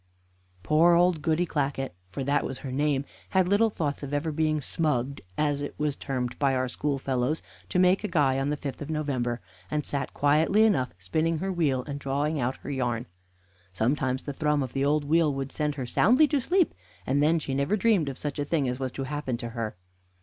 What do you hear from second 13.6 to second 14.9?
Sometimes the thrum of the